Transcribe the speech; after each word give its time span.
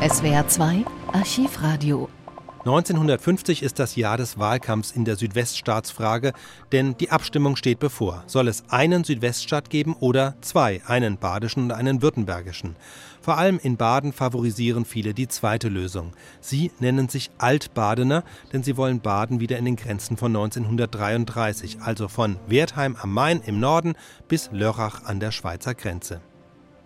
SWR 0.00 0.48
2 0.48 0.86
Archivradio 1.12 2.08
1950 2.60 3.62
ist 3.62 3.78
das 3.78 3.96
Jahr 3.96 4.16
des 4.16 4.38
Wahlkampfs 4.38 4.92
in 4.92 5.04
der 5.04 5.16
Südweststaatsfrage, 5.16 6.32
denn 6.72 6.96
die 6.96 7.10
Abstimmung 7.10 7.56
steht 7.56 7.80
bevor. 7.80 8.24
Soll 8.26 8.48
es 8.48 8.64
einen 8.70 9.04
Südweststaat 9.04 9.68
geben 9.68 9.94
oder 10.00 10.36
zwei, 10.40 10.80
einen 10.86 11.18
badischen 11.18 11.64
und 11.64 11.72
einen 11.72 12.00
württembergischen? 12.00 12.76
Vor 13.20 13.36
allem 13.36 13.60
in 13.62 13.76
Baden 13.76 14.14
favorisieren 14.14 14.86
viele 14.86 15.12
die 15.12 15.28
zweite 15.28 15.68
Lösung. 15.68 16.12
Sie 16.40 16.70
nennen 16.80 17.10
sich 17.10 17.30
Altbadener, 17.36 18.24
denn 18.54 18.62
sie 18.62 18.78
wollen 18.78 19.00
Baden 19.00 19.38
wieder 19.38 19.58
in 19.58 19.66
den 19.66 19.76
Grenzen 19.76 20.16
von 20.16 20.34
1933, 20.34 21.82
also 21.82 22.08
von 22.08 22.38
Wertheim 22.46 22.96
am 22.98 23.12
Main 23.12 23.42
im 23.44 23.60
Norden 23.60 23.92
bis 24.28 24.48
Lörrach 24.50 25.04
an 25.04 25.20
der 25.20 25.30
Schweizer 25.30 25.74
Grenze. 25.74 26.22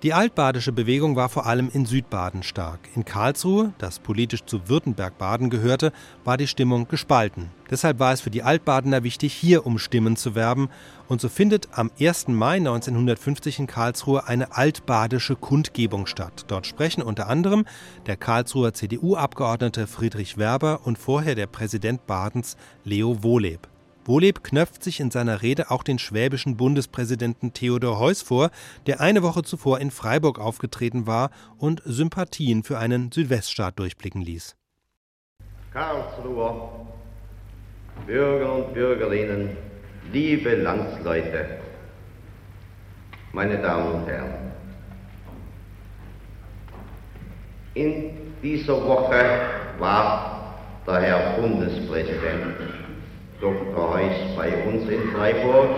Die 0.04 0.12
altbadische 0.12 0.72
Bewegung 0.72 1.16
war 1.16 1.30
vor 1.30 1.46
allem 1.46 1.70
in 1.72 1.86
Südbaden 1.86 2.42
stark. 2.42 2.90
In 2.94 3.06
Karlsruhe, 3.06 3.72
das 3.78 4.00
politisch 4.00 4.44
zu 4.44 4.68
Württemberg-Baden 4.68 5.48
gehörte, 5.48 5.92
war 6.24 6.36
die 6.36 6.46
Stimmung 6.46 6.86
gespalten. 6.88 7.48
Deshalb 7.70 8.00
war 8.00 8.12
es 8.12 8.20
für 8.20 8.28
die 8.28 8.42
Altbadener 8.42 9.02
wichtig, 9.02 9.32
hier 9.32 9.64
um 9.64 9.78
Stimmen 9.78 10.16
zu 10.16 10.34
werben. 10.34 10.68
Und 11.08 11.22
so 11.22 11.30
findet 11.30 11.68
am 11.72 11.90
1. 11.98 12.28
Mai 12.28 12.56
1950 12.56 13.60
in 13.60 13.66
Karlsruhe 13.66 14.28
eine 14.28 14.54
altbadische 14.54 15.36
Kundgebung 15.36 16.04
statt. 16.06 16.44
Dort 16.48 16.66
sprechen 16.66 17.00
unter 17.00 17.28
anderem 17.28 17.64
der 18.04 18.18
Karlsruher 18.18 18.74
CDU-Abgeordnete 18.74 19.86
Friedrich 19.86 20.36
Werber 20.36 20.80
und 20.84 20.98
vorher 20.98 21.34
der 21.34 21.46
Präsident 21.46 22.06
Badens 22.06 22.58
Leo 22.84 23.22
Wohleb. 23.22 23.68
Wohleb 24.06 24.44
knöpft 24.44 24.84
sich 24.84 25.00
in 25.00 25.10
seiner 25.10 25.40
Rede 25.40 25.70
auch 25.70 25.82
den 25.82 25.98
schwäbischen 25.98 26.58
Bundespräsidenten 26.58 27.54
Theodor 27.54 27.98
Heuss 27.98 28.20
vor, 28.20 28.50
der 28.86 29.00
eine 29.00 29.22
Woche 29.22 29.42
zuvor 29.42 29.80
in 29.80 29.90
Freiburg 29.90 30.38
aufgetreten 30.38 31.06
war 31.06 31.30
und 31.56 31.80
Sympathien 31.86 32.64
für 32.64 32.78
einen 32.78 33.10
Südweststaat 33.10 33.78
durchblicken 33.78 34.20
ließ. 34.20 34.56
Karlsruher, 35.72 36.86
Bürger 38.06 38.52
und 38.52 38.74
Bürgerinnen, 38.74 39.56
liebe 40.12 40.54
Landsleute, 40.56 41.58
meine 43.32 43.58
Damen 43.60 44.02
und 44.02 44.06
Herren. 44.06 44.52
In 47.72 48.10
dieser 48.42 48.86
Woche 48.86 49.40
war 49.78 50.54
der 50.86 51.00
Herr 51.00 51.40
Bundespräsident 51.40 52.83
Dr. 53.40 53.92
Heuss 53.92 54.36
bei 54.36 54.52
uns 54.64 54.88
in 54.88 55.10
Freiburg 55.10 55.68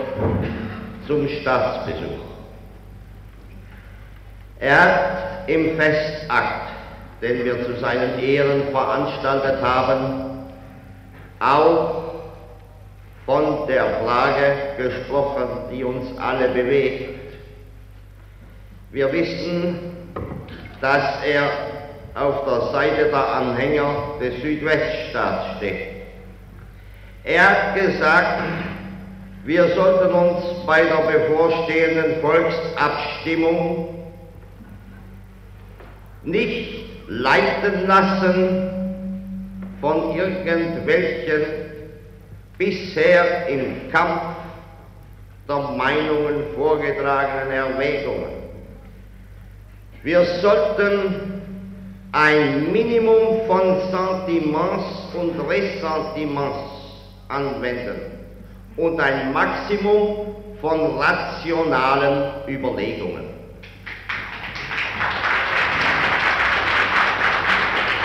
zum 1.07 1.27
Staatsbesuch. 1.27 2.27
Er 4.59 4.81
hat 4.81 5.49
im 5.49 5.77
Festakt, 5.77 6.69
den 7.21 7.45
wir 7.45 7.65
zu 7.65 7.79
seinen 7.79 8.19
Ehren 8.19 8.63
veranstaltet 8.71 9.61
haben, 9.61 10.47
auch 11.39 12.03
von 13.25 13.67
der 13.67 13.85
Frage 14.01 14.55
gesprochen, 14.77 15.47
die 15.71 15.83
uns 15.83 16.17
alle 16.17 16.49
bewegt. 16.49 17.33
Wir 18.91 19.11
wissen, 19.11 19.79
dass 20.81 21.23
er 21.23 21.49
auf 22.15 22.45
der 22.45 22.71
Seite 22.71 23.09
der 23.09 23.33
Anhänger 23.35 24.15
des 24.19 24.41
Südweststaats 24.41 25.57
steht. 25.57 25.96
Er 27.27 27.49
hat 27.49 27.75
gesagt, 27.75 28.41
wir 29.43 29.67
sollten 29.75 30.13
uns 30.13 30.65
bei 30.65 30.81
der 30.81 31.11
bevorstehenden 31.11 32.21
Volksabstimmung 32.21 33.89
nicht 36.23 36.85
leiten 37.09 37.85
lassen 37.85 38.69
von 39.81 40.15
irgendwelchen 40.15 41.41
bisher 42.57 43.47
im 43.49 43.91
Kampf 43.91 44.21
der 45.49 45.57
Meinungen 45.75 46.45
vorgetragenen 46.55 47.51
Erwägungen. 47.51 48.37
Wir 50.01 50.23
sollten 50.41 51.41
ein 52.13 52.71
Minimum 52.71 53.45
von 53.47 53.81
Sentiments 53.91 55.13
und 55.13 55.37
Ressentiments 55.49 56.86
anwenden 57.29 57.99
und 58.77 58.99
ein 58.99 59.33
Maximum 59.33 60.35
von 60.61 60.97
rationalen 60.97 62.47
Überlegungen. 62.47 63.25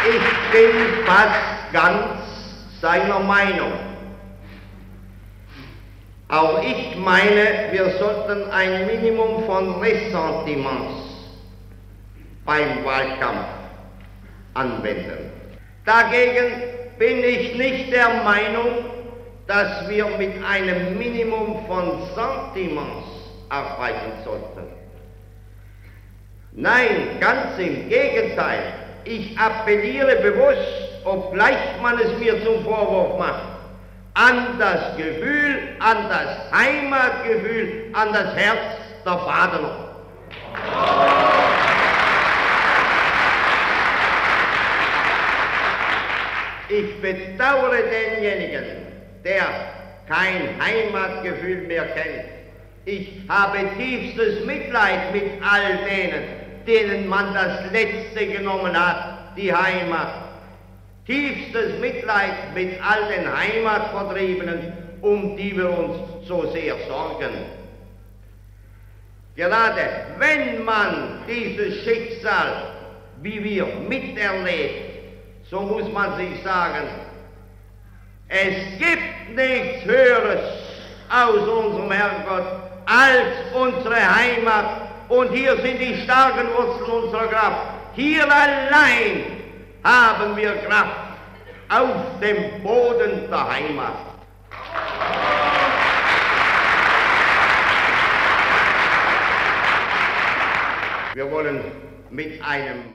Ich 0.05 0.51
bin 0.53 1.05
fast 1.07 1.73
ganz 1.73 2.81
seiner 2.81 3.21
Meinung. 3.21 3.73
Auch 6.29 6.63
ich 6.63 6.97
meine, 6.97 7.69
wir 7.71 7.91
sollten 7.99 8.51
ein 8.51 8.87
Minimum 8.87 9.45
von 9.45 9.81
Ressentiments 9.81 10.95
beim 12.45 12.85
Wahlkampf 12.85 13.47
anwenden. 14.55 15.31
Dagegen 15.85 16.63
bin 16.99 17.23
ich 17.23 17.55
nicht 17.55 17.93
der 17.93 18.09
Meinung, 18.25 18.69
dass 19.47 19.89
wir 19.89 20.07
mit 20.19 20.33
einem 20.45 20.97
Minimum 20.99 21.67
von 21.67 22.03
Sentiments 22.15 23.07
arbeiten 23.49 24.13
sollten. 24.25 24.69
Nein, 26.53 27.19
ganz 27.21 27.59
im 27.59 27.89
Gegenteil. 27.89 28.75
Ich 29.05 29.37
appelliere 29.39 30.17
bewusst, 30.17 31.05
obgleich 31.05 31.57
man 31.81 31.99
es 31.99 32.19
mir 32.19 32.45
zum 32.45 32.63
Vorwurf 32.63 33.19
macht, 33.19 33.43
an 34.15 34.59
das 34.59 34.97
Gefühl, 34.97 35.77
an 35.81 36.09
das 36.09 36.53
Heimatgefühl, 36.53 37.87
an 37.95 38.13
das 38.13 38.37
Herz 38.37 38.59
der 39.05 39.13
Badener. 39.13 39.89
Ich 46.69 47.01
bedauere 47.01 47.83
denjenigen, 47.83 48.92
der 49.25 49.47
kein 50.09 50.61
Heimatgefühl 50.61 51.63
mehr 51.69 51.87
kennt. 51.87 52.25
Ich 52.85 53.21
habe 53.29 53.59
tiefstes 53.79 54.45
Mitleid 54.45 55.13
mit 55.13 55.25
all 55.43 55.79
denen, 55.89 56.23
denen 56.67 57.09
man 57.09 57.33
das 57.33 57.71
Letzte 57.71 58.27
genommen 58.27 58.75
hat, 58.75 59.37
die 59.37 59.55
Heimat. 59.55 60.13
Tiefstes 61.07 61.79
Mitleid 61.81 62.55
mit 62.55 62.75
all 62.83 63.09
den 63.09 63.27
Heimatvertriebenen, 63.37 64.73
um 65.01 65.37
die 65.37 65.57
wir 65.57 65.71
uns 65.71 66.27
so 66.27 66.51
sehr 66.53 66.77
sorgen. 66.89 67.31
Gerade 69.35 69.81
wenn 70.19 70.65
man 70.65 71.21
dieses 71.27 71.85
Schicksal, 71.85 72.69
wie 73.23 73.43
wir 73.43 73.67
miterlebt, 73.89 74.93
so 75.51 75.61
muss 75.61 75.91
man 75.93 76.17
sich 76.17 76.43
sagen, 76.43 76.87
es 78.33 78.79
gibt 78.79 79.37
nichts 79.37 79.85
Höheres 79.85 80.41
aus 81.11 81.47
unserem 81.47 81.93
Herrgott 81.93 82.47
als 82.87 83.29
unsere 83.55 84.17
Heimat. 84.17 84.65
Und 85.11 85.31
hier 85.33 85.55
sind 85.57 85.79
die 85.79 86.03
starken 86.03 86.49
Wurzeln 86.57 87.05
unserer 87.05 87.27
Kraft. 87.27 87.67
Hier 87.95 88.25
allein 88.25 89.25
haben 89.85 90.35
wir 90.35 90.57
Kraft 90.63 90.97
auf 91.69 92.19
dem 92.23 92.63
Boden 92.63 93.29
der 93.31 93.51
Heimat. 93.51 93.93
Wir 101.15 101.31
wollen 101.31 101.61
mit 102.09 102.43
einem 102.43 102.95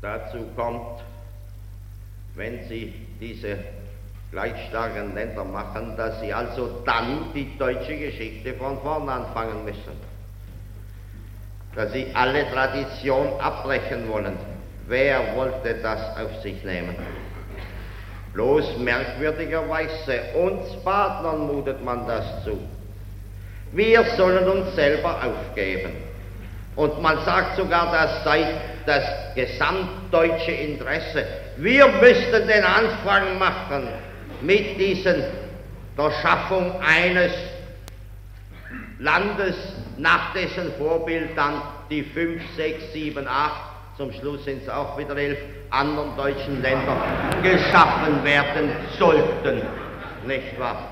dazu 0.00 0.48
kommt, 0.56 1.04
wenn 2.34 2.66
Sie 2.68 2.94
diese 3.20 3.58
gleich 4.30 4.54
starken 4.68 5.14
Länder 5.14 5.44
machen, 5.44 5.94
dass 5.96 6.20
Sie 6.20 6.32
also 6.32 6.82
dann 6.86 7.32
die 7.34 7.56
deutsche 7.58 7.96
Geschichte 7.96 8.54
von 8.54 8.80
vorn 8.80 9.08
anfangen 9.08 9.64
müssen. 9.64 10.12
Dass 11.74 11.92
Sie 11.92 12.06
alle 12.14 12.50
Tradition 12.50 13.38
abbrechen 13.38 14.08
wollen. 14.08 14.36
Wer 14.86 15.36
wollte 15.36 15.74
das 15.82 16.00
auf 16.16 16.42
sich 16.42 16.62
nehmen? 16.64 16.96
Bloß 18.32 18.78
merkwürdigerweise 18.78 20.22
uns 20.34 20.82
Partnern 20.82 21.46
mutet 21.46 21.84
man 21.84 22.06
das 22.06 22.44
zu. 22.44 22.58
Wir 23.72 24.04
sollen 24.16 24.48
uns 24.48 24.74
selber 24.74 25.18
aufgeben. 25.22 25.92
Und 26.74 27.00
man 27.02 27.22
sagt 27.24 27.56
sogar, 27.56 27.92
das 27.92 28.24
sei 28.24 28.46
das 28.86 29.04
gesamtdeutsche 29.34 30.52
Interesse. 30.52 31.26
Wir 31.56 31.86
müssten 31.88 32.48
den 32.48 32.64
Anfang 32.64 33.38
machen 33.38 33.88
mit 34.40 34.78
diesen, 34.78 35.22
der 35.98 36.10
Schaffung 36.22 36.80
eines 36.80 37.32
Landes, 38.98 39.56
nach 39.98 40.32
dessen 40.32 40.72
Vorbild 40.78 41.36
dann 41.36 41.60
die 41.90 42.02
fünf, 42.02 42.40
sechs, 42.56 42.92
sieben, 42.92 43.26
acht, 43.28 43.72
zum 43.98 44.12
Schluss 44.12 44.44
sind 44.44 44.62
es 44.62 44.68
auch 44.68 44.96
wieder 44.96 45.16
elf, 45.16 45.38
anderen 45.70 46.16
deutschen 46.16 46.62
Länder 46.62 46.96
geschaffen 47.42 48.24
werden 48.24 48.70
sollten. 48.98 49.62
Nicht 50.26 50.58
wahr? 50.58 50.88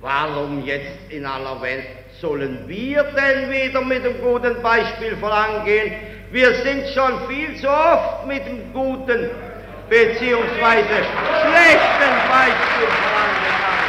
Warum 0.00 0.64
jetzt 0.64 1.10
in 1.10 1.24
aller 1.24 1.60
Welt 1.62 1.86
sollen 2.20 2.64
wir 2.66 3.02
denn 3.02 3.50
wieder 3.50 3.80
mit 3.82 4.04
dem 4.04 4.20
guten 4.20 4.60
Beispiel 4.62 5.16
vorangehen? 5.16 5.92
Wir 6.30 6.54
sind 6.56 6.88
schon 6.88 7.28
viel 7.28 7.56
zu 7.56 7.68
oft 7.68 8.26
mit 8.26 8.44
dem 8.46 8.72
guten 8.72 9.30
beziehungsweise 9.88 10.88
schlechten 10.88 12.14
Beispiel 12.28 12.88
vorangegangen. 12.88 13.86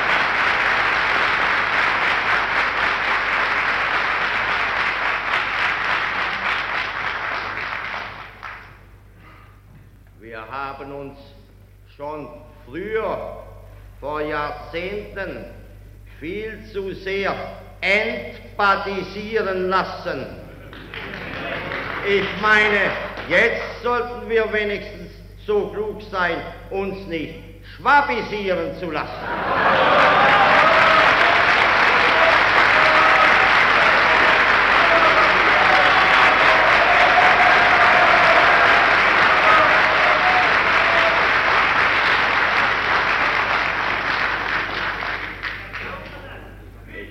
Wir 10.20 10.42
haben 10.52 10.92
uns 10.92 11.18
schon 11.96 12.30
früher, 12.68 13.44
vor 14.00 14.22
Jahrzehnten, 14.22 15.46
viel 16.20 16.64
zu 16.72 16.94
sehr 16.94 17.34
entpathisieren 17.82 19.70
lassen. 19.70 20.47
Ich 22.10 22.42
meine, 22.42 22.90
jetzt 23.28 23.84
sollten 23.84 24.30
wir 24.30 24.54
wenigstens 24.54 25.12
so 25.46 25.68
klug 25.68 26.02
sein, 26.10 26.38
uns 26.70 27.06
nicht 27.08 27.36
schwabisieren 27.76 28.80
zu 28.80 28.92
lassen. 28.92 30.57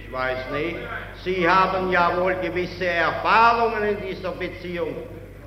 Ich 0.07 0.13
weiß 0.13 0.51
nicht, 0.53 0.77
Sie 1.25 1.49
haben 1.49 1.91
ja 1.91 2.17
wohl 2.17 2.35
gewisse 2.37 2.87
Erfahrungen 2.87 3.83
in 3.83 4.07
dieser 4.07 4.31
Beziehung. 4.31 4.95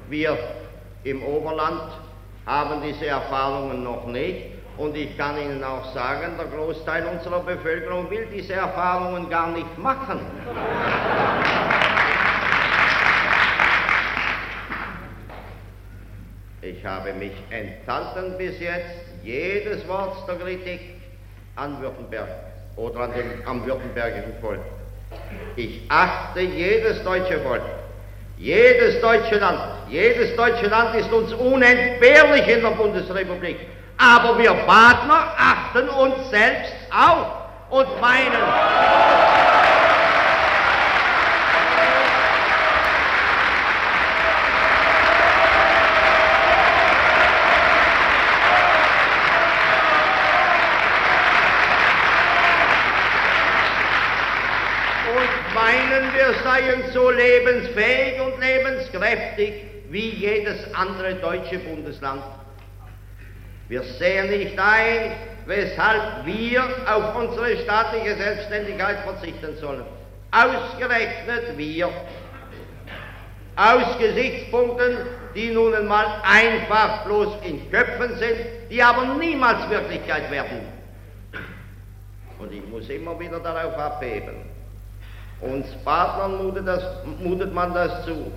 Wir 0.10 0.38
im 1.06 1.24
Oberland 1.24 1.84
haben 2.46 2.82
diese 2.82 3.08
Erfahrungen 3.08 3.84
noch 3.84 4.06
nicht. 4.08 4.48
Und 4.78 4.98
ich 4.98 5.18
kann 5.18 5.38
Ihnen 5.38 5.64
auch 5.64 5.94
sagen, 5.94 6.34
der 6.38 6.48
Großteil 6.48 7.06
unserer 7.06 7.40
Bevölkerung 7.40 8.10
will 8.10 8.28
diese 8.34 8.54
Erfahrungen 8.54 9.30
gar 9.30 9.48
nicht 9.48 9.78
machen. 9.78 10.20
Ich 16.62 16.86
habe 16.86 17.14
mich 17.14 17.34
enthalten 17.50 18.38
bis 18.38 18.60
jetzt 18.60 19.06
jedes 19.24 19.88
Wort 19.88 20.28
der 20.28 20.36
Kritik 20.36 20.82
an 21.56 21.82
Württemberg 21.82 22.28
oder 22.75 23.00
an 23.01 23.13
dem, 23.13 23.25
am 23.45 23.66
württembergischen 23.66 24.33
Volk. 24.42 24.60
Ich 25.56 25.81
achte 25.89 26.42
jedes 26.42 27.04
deutsche 27.04 27.39
Volk, 27.39 27.62
jedes 28.38 29.01
deutsche 29.01 29.38
Land, 29.38 29.60
jedes 29.89 30.36
deutsche 30.36 30.68
Land 30.68 30.95
ist 30.95 31.12
uns 31.12 31.33
unentbehrlich 31.33 32.48
in 32.48 32.62
der 32.62 32.71
Bundesrepublik. 32.71 33.57
Aber 33.98 34.38
wir 34.38 34.54
Badner 34.54 35.33
achten 35.38 35.89
uns 35.89 36.30
selbst 36.30 36.74
auch 36.89 37.39
und 37.69 38.01
meinen, 38.01 38.31
und 55.13 55.54
meinen, 55.54 56.13
wir 56.13 56.33
seien 56.44 56.83
so 56.94 57.10
lebensfähig 57.50 58.22
und 58.22 58.40
lebenskräftig 58.40 59.54
wie 59.90 60.10
jedes 60.10 60.74
andere 60.74 61.16
deutsche 61.16 61.60
Bundesland. 61.60 62.22
Wir 63.68 63.84
sehen 63.84 64.30
nicht 64.30 64.57
ein, 64.57 65.12
weshalb 65.46 66.25
wir 66.25 66.63
auf 66.88 67.16
unsere 67.16 67.57
staatliche 67.57 68.16
Selbstständigkeit 68.16 69.00
verzichten 69.00 69.57
sollen. 69.57 69.84
Ausgerechnet 70.31 71.57
wir. 71.57 71.90
Aus 73.56 73.98
Gesichtspunkten, 74.00 74.98
die 75.36 75.51
nun 75.51 75.74
einmal 75.75 76.06
einfach 76.24 77.06
bloß 77.06 77.40
in 77.44 77.69
Köpfen 77.69 78.16
sind, 78.18 78.38
die 78.69 78.81
aber 78.81 79.16
niemals 79.16 79.69
Wirklichkeit 79.69 80.31
werden. 80.31 80.62
Und 82.40 82.54
ich 82.54 82.66
muss 82.68 82.88
immer 82.90 83.19
wieder 83.19 83.40
darauf 83.40 83.78
abheben. 83.78 84.49
Uns 85.41 85.68
Partnern 85.86 86.38
mutet, 86.44 86.68
das, 86.68 86.83
mutet 87.19 87.53
man 87.53 87.74
das 87.74 88.06
zu. 88.06 88.31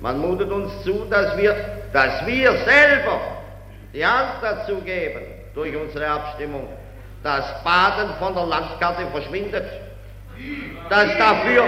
Man 0.00 0.18
mutet 0.18 0.50
uns 0.50 0.82
zu, 0.82 1.04
dass 1.08 1.36
wir, 1.36 1.54
dass 1.92 2.26
wir 2.26 2.52
selber 2.64 3.20
die 3.92 4.04
Hand 4.04 4.42
dazu 4.42 4.76
geben, 4.80 5.22
durch 5.54 5.76
unsere 5.76 6.08
Abstimmung, 6.08 6.68
dass 7.22 7.62
Baden 7.62 8.10
von 8.18 8.34
der 8.34 8.46
Landkarte 8.46 9.06
verschwindet. 9.12 9.64
Dass 10.90 11.16
dafür, 11.16 11.64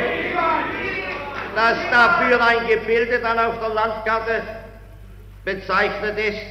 dass 1.55 1.79
dafür 1.91 2.45
ein 2.45 2.67
Gebilde 2.67 3.21
dann 3.21 3.39
auf 3.39 3.61
der 3.61 3.69
Landkarte 3.69 4.43
bezeichnet 5.45 6.19
ist, 6.19 6.43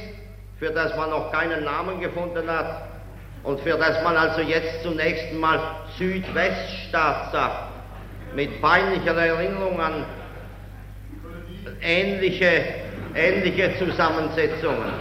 für 0.58 0.70
das 0.70 0.96
man 0.96 1.10
noch 1.10 1.30
keinen 1.30 1.64
Namen 1.64 2.00
gefunden 2.00 2.50
hat 2.50 2.88
und 3.42 3.60
für 3.60 3.76
das 3.76 4.02
man 4.02 4.16
also 4.16 4.40
jetzt 4.40 4.82
zunächst 4.82 5.34
mal 5.34 5.60
Südweststaat 5.98 7.32
sagt 7.32 7.75
mit 8.34 8.60
peinlicher 8.60 9.16
Erinnerung 9.16 9.80
an 9.80 10.04
ähnliche, 11.80 12.64
ähnliche 13.14 13.76
Zusammensetzungen. 13.78 14.92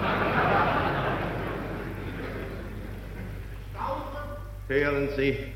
Hören 4.67 5.09
Sie. 5.15 5.55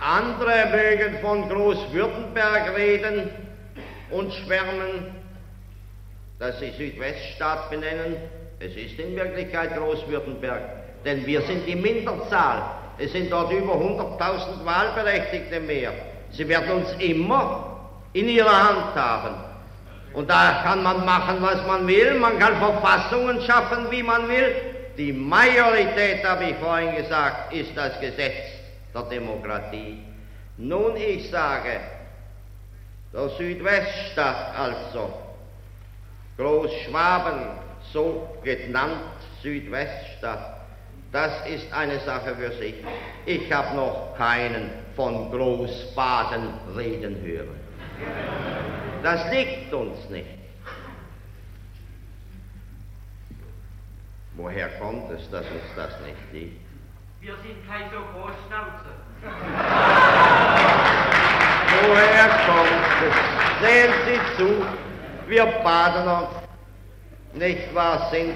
Andere 0.00 0.66
mögen 0.70 1.18
von 1.20 1.48
Großwürttemberg 1.48 2.76
reden 2.76 3.30
und 4.10 4.32
schwärmen, 4.32 5.14
dass 6.38 6.60
sie 6.60 6.70
Südweststaat 6.70 7.70
benennen. 7.70 8.16
Es 8.58 8.74
ist 8.74 8.98
in 8.98 9.14
Wirklichkeit 9.14 9.76
Großwürttemberg, 9.76 10.62
denn 11.04 11.26
wir 11.26 11.42
sind 11.42 11.66
die 11.66 11.76
Minderzahl. 11.76 12.62
Es 12.98 13.12
sind 13.12 13.30
dort 13.30 13.52
über 13.52 13.74
100.000 13.74 14.64
Wahlberechtigte 14.64 15.60
mehr. 15.60 15.92
Sie 16.30 16.48
werden 16.48 16.70
uns 16.70 16.92
immer 16.98 17.80
in 18.14 18.28
ihrer 18.28 18.68
Hand 18.68 18.94
haben. 18.94 19.34
Und 20.14 20.30
da 20.30 20.62
kann 20.62 20.82
man 20.82 21.04
machen, 21.04 21.36
was 21.42 21.66
man 21.66 21.86
will. 21.86 22.14
Man 22.14 22.38
kann 22.38 22.56
Verfassungen 22.56 23.42
schaffen, 23.42 23.90
wie 23.90 24.02
man 24.02 24.26
will. 24.28 24.54
Die 24.96 25.12
Majorität, 25.12 26.24
habe 26.24 26.44
ich 26.44 26.56
vorhin 26.56 26.96
gesagt, 26.96 27.52
ist 27.52 27.76
das 27.76 28.00
Gesetz 28.00 28.32
der 28.94 29.02
Demokratie. 29.02 29.98
Nun, 30.56 30.96
ich 30.96 31.30
sage, 31.30 31.80
der 33.12 33.28
Südweststaat 33.28 34.58
also, 34.58 35.12
Großschwaben, 36.38 37.65
so 37.92 38.28
genannt 38.42 39.02
Südweststadt, 39.42 40.56
das 41.12 41.32
ist 41.46 41.72
eine 41.72 41.98
Sache 42.00 42.34
für 42.34 42.52
sich. 42.52 42.74
Ich 43.24 43.52
habe 43.52 43.76
noch 43.76 44.14
keinen 44.16 44.70
von 44.94 45.30
Großbaden 45.30 46.48
reden 46.76 47.20
hören. 47.22 47.60
Das 49.02 49.30
liegt 49.30 49.72
uns 49.72 50.08
nicht. 50.10 50.26
Woher 54.34 54.68
kommt 54.78 55.10
es, 55.12 55.30
dass 55.30 55.46
uns 55.46 55.74
das 55.76 55.92
nicht 56.00 56.32
liegt? 56.32 56.60
Wir 57.20 57.34
sind 57.36 57.66
kein 57.66 57.90
so 57.90 57.98
Großschnauze. 58.12 58.90
Woher 61.82 62.28
kommt 62.46 62.96
es? 63.06 63.14
Sehen 63.66 63.92
Sie 64.06 64.36
zu, 64.36 64.66
wir 65.26 65.46
Badener, 65.64 66.28
nicht 67.34 67.74
wahr, 67.74 68.08
sind 68.10 68.34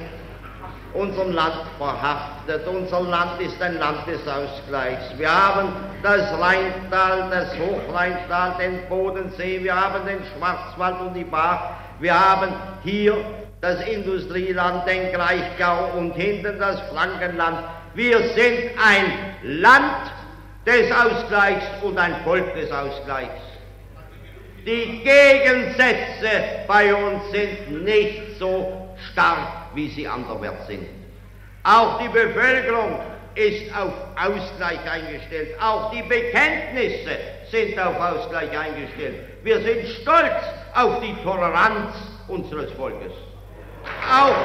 unserem 0.93 1.33
Land 1.33 1.55
verhaftet. 1.79 2.67
Unser 2.67 3.01
Land 3.03 3.41
ist 3.41 3.61
ein 3.63 3.79
Land 3.79 4.07
des 4.07 4.21
Ausgleichs. 4.27 5.17
Wir 5.17 5.31
haben 5.31 5.69
das 6.03 6.33
Rheintal, 6.39 7.31
das 7.31 7.57
Hochrheintal, 7.59 8.55
den 8.59 8.89
Bodensee, 8.89 9.63
wir 9.63 9.75
haben 9.75 10.05
den 10.07 10.21
Schwarzwald 10.35 11.01
und 11.01 11.15
die 11.15 11.25
Bar, 11.25 11.79
wir 12.01 12.19
haben 12.19 12.53
hier 12.83 13.17
das 13.61 13.87
Industrieland, 13.87 14.89
den 14.89 15.13
Kraichgau 15.13 15.91
und 15.97 16.13
hinten 16.13 16.59
das 16.59 16.81
Frankenland. 16.93 17.59
Wir 17.95 18.19
sind 18.35 18.71
ein 18.83 19.61
Land 19.61 20.13
des 20.67 20.91
Ausgleichs 20.91 21.65
und 21.83 21.99
ein 21.99 22.17
Volk 22.25 22.55
des 22.55 22.71
Ausgleichs. 22.73 23.31
Die 24.67 25.03
Gegensätze 25.03 26.65
bei 26.69 26.95
uns 26.95 27.31
sind 27.31 27.85
nicht 27.85 28.39
so 28.39 28.95
stark, 29.11 29.75
wie 29.75 29.89
sie 29.89 30.07
anderwärts 30.07 30.67
sind. 30.67 30.87
Auch 31.63 31.99
die 32.01 32.09
Bevölkerung 32.09 33.01
ist 33.35 33.75
auf 33.75 33.93
Ausgleich 34.17 34.81
eingestellt. 34.91 35.57
Auch 35.61 35.91
die 35.93 36.03
Bekenntnisse 36.03 37.17
sind 37.51 37.79
auf 37.79 37.99
Ausgleich 37.99 38.51
eingestellt. 38.59 39.17
Wir 39.43 39.61
sind 39.61 39.87
stolz 40.01 40.45
auf 40.75 41.01
die 41.01 41.15
Toleranz 41.23 41.95
unseres 42.29 42.71
Volkes. 42.73 43.13
Auch 44.11 44.37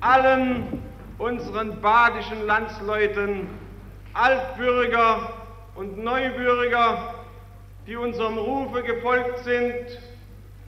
allen 0.00 0.82
unseren 1.18 1.80
badischen 1.80 2.46
Landsleuten, 2.46 3.48
Altbürger 4.14 5.32
und 5.74 5.98
Neubürger, 5.98 7.15
die 7.86 7.96
unserem 7.96 8.38
Rufe 8.38 8.82
gefolgt 8.82 9.44
sind, 9.44 9.98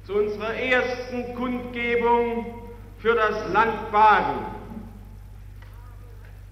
zu 0.05 0.15
unserer 0.15 0.55
ersten 0.55 1.35
Kundgebung 1.35 2.47
für 2.99 3.15
das 3.15 3.53
Land 3.53 3.91
Baden. 3.91 4.47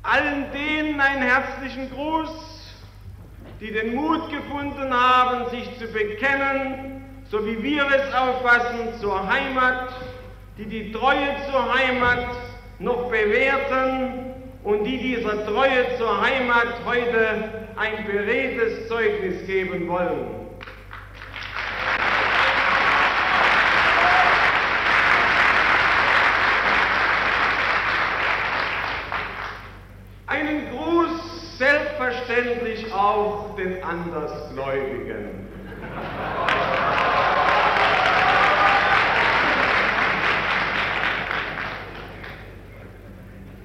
Allen 0.02 0.46
denen 0.52 1.00
einen 1.00 1.22
herzlichen 1.22 1.90
Gruß, 1.90 2.74
die 3.60 3.72
den 3.72 3.94
Mut 3.94 4.28
gefunden 4.30 4.92
haben, 4.92 5.50
sich 5.50 5.78
zu 5.78 5.86
bekennen, 5.86 7.04
so 7.30 7.44
wie 7.46 7.62
wir 7.62 7.86
es 7.86 8.14
auffassen, 8.14 9.00
zur 9.00 9.28
Heimat, 9.28 9.92
die 10.58 10.66
die 10.66 10.92
Treue 10.92 11.28
zur 11.50 11.74
Heimat 11.74 12.28
noch 12.78 13.10
bewährten 13.10 14.34
und 14.62 14.84
die 14.84 14.98
dieser 14.98 15.46
Treue 15.46 15.96
zur 15.96 16.20
Heimat 16.20 16.84
heute 16.84 17.66
ein 17.76 18.04
beredtes 18.06 18.88
Zeugnis 18.88 19.46
geben 19.46 19.88
wollen. 19.88 20.46
Einen 30.26 30.68
Gruß 30.70 31.56
selbstverständlich 31.58 32.92
auch 33.06 33.54
den 33.56 33.82
Andersgläubigen. 33.84 35.46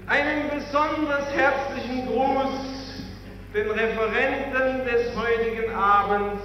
Einen 0.08 0.50
besonders 0.50 1.34
herzlichen 1.34 2.08
Gruß 2.08 2.72
den 3.54 3.70
Referenten 3.72 4.86
des 4.86 5.16
heutigen 5.16 5.74
Abends, 5.74 6.44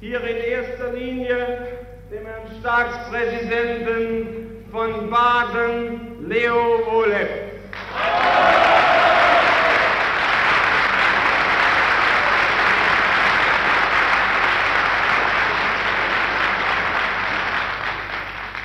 hier 0.00 0.24
in 0.24 0.36
erster 0.36 0.92
Linie 0.92 1.68
dem 2.10 2.24
Herrn 2.26 2.48
Staatspräsidenten 2.60 4.64
von 4.70 5.10
Baden, 5.10 6.28
Leo 6.28 6.80
Wohleff. 6.86 7.48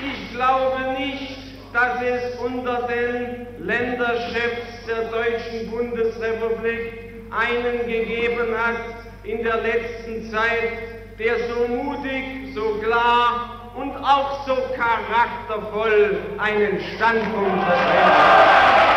Ich 0.06 0.34
glaube 0.34 1.00
nicht, 1.00 1.38
dass 1.74 2.02
es 2.02 2.38
unter 2.74 2.88
den 2.88 3.48
Länderchefs 3.60 4.86
der 4.88 5.04
Deutschen 5.06 5.70
Bundesrepublik 5.70 6.94
einen 7.30 7.80
gegeben 7.88 8.56
hat 8.58 8.96
in 9.24 9.44
der 9.44 9.58
letzten 9.62 10.32
Zeit, 10.32 11.20
der 11.20 11.36
so 11.50 11.68
mutig, 11.68 12.54
so 12.56 12.80
klar 12.84 13.72
und 13.76 13.96
auch 13.98 14.46
so 14.46 14.56
charaktervoll 14.76 16.18
einen 16.38 16.80
Standpunkt 16.96 17.64
vertritt. 17.64 18.93